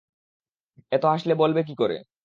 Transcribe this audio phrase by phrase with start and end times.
[0.91, 1.97] এত হাসলে বলবে কী করে?